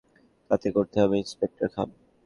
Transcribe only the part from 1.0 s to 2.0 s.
হবে, ইন্সপেক্টর খান।